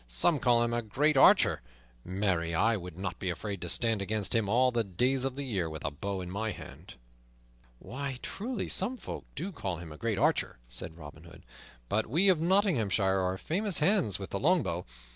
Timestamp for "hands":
13.77-14.17